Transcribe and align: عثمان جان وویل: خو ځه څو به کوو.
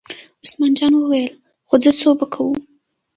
عثمان 0.43 0.71
جان 0.79 0.93
وویل: 0.95 1.33
خو 1.67 1.75
ځه 1.83 1.91
څو 1.99 2.09
به 2.19 2.25
کوو. 2.33 2.53